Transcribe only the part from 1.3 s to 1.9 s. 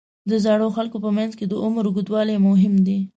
کې د عمر